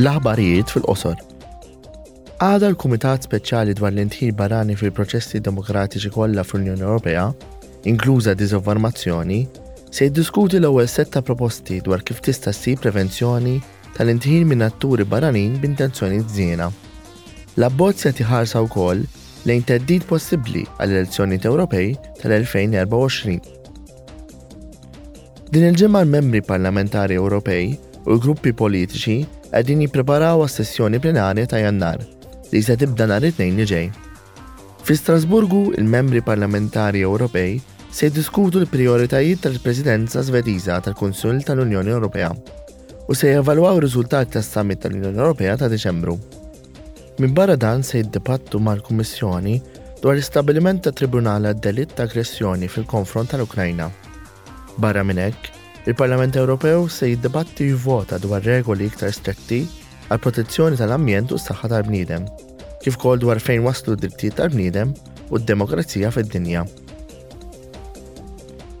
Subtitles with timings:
[0.00, 1.18] L-aħbarijiet fil-qosor.
[2.40, 7.26] Għada l-Kumitat Speċjali dwar l-intħil barani fil-proċessi demokratiċi kollha fl-Unjoni Ewropea,
[7.90, 9.40] inkluża diżinformazzjoni,
[9.92, 13.58] se jiddiskuti l-ewwel setta proposti dwar kif tista' ssib prevenzjoni
[13.98, 16.70] tal intħin minn atturi baranin b'intenzjoni żiena.
[17.60, 19.04] L-abbozz se tiħarsa wkoll
[19.44, 23.40] lejn teddid possibbli għall elezzjoni Ewropej tal-2024.
[25.52, 27.74] Din il-ġimgħa membri parlamentari Ewropej
[28.04, 29.16] u l-gruppi politiċi
[29.54, 32.00] għedin jipreparaw għas-sessjoni plenarja ta' jannar
[32.52, 33.84] li se tibda nhar it-tnejn li ġej.
[34.84, 37.60] Fi Strasburgu, il-membri parlamentari Ewropej
[37.94, 42.32] se jiddiskutu l-prioritajiet tal-Presidenza Svediża tal kunsul tal-Unjoni Ewropea
[43.06, 46.18] u se jevalwaw riżultati tas-Summit tal-Unjoni Ewropea ta' Deċembru.
[47.22, 49.58] Min barra dan se jiddibattu mal-Kummissjoni
[50.02, 53.88] dwar l-istabiliment ta' tribunal għad delitt ta' aggressjoni fil-konfront tal-Ukrajna.
[54.82, 59.64] Barra minn hekk, Il-Parlament Ewropew se jiddibatti jivvota dwar regoli iktar stretti
[60.14, 62.28] għal protezzjoni tal-ambjent u s-saħħa tal-bniedem,
[62.84, 64.92] kif kol dwar fejn waslu d-drittijiet tal-bniedem
[65.32, 66.62] u d-demokrazija fid-dinja.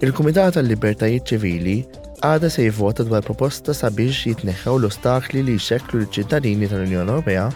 [0.06, 1.74] Il-Kumitat tal-Libertajiet Ċivili
[2.22, 7.48] għada se jivvota dwar proposta sabiex jitneħħew l-ostakli li jxekklu l-ċittadini tal-Unjoni Ewropea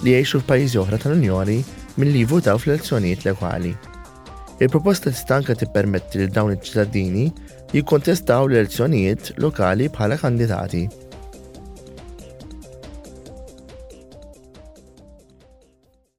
[0.00, 1.60] li jgħixu f'pajjiżi oħra tal-Unjoni
[2.00, 3.74] milli jivvotaw fl-elezzjonijiet lokali.
[4.60, 7.24] Il-proposta tistanka tippermetti li dawn iċ-ċittadini
[7.74, 10.84] jikkontestaw l-elezzjonijiet lokali bħala kandidati.